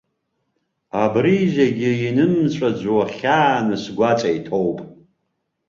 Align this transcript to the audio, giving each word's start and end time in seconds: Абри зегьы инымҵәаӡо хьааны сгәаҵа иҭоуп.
Абри 1.03 1.37
зегьы 1.55 1.91
инымҵәаӡо 2.05 2.97
хьааны 3.15 3.75
сгәаҵа 3.83 4.29
иҭоуп. 4.37 4.79